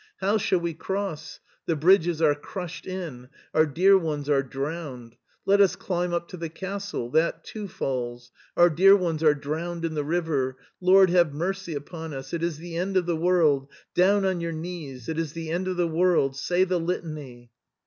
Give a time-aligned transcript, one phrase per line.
[0.17, 1.39] "How shall we cross?
[1.67, 3.29] The bridges are crushed in.
[3.53, 5.15] Our dear ones are drowned.
[5.45, 7.11] Let us climb up to the castle.
[7.11, 8.31] That too falls.
[8.57, 10.57] Our dear ones are drowned in the river.
[10.79, 12.33] Lord, have mercy upon us!
[12.33, 15.67] It is the end of the world— down on your knees— it is the end
[15.67, 16.35] of the world.
[16.35, 17.51] Say the Litany."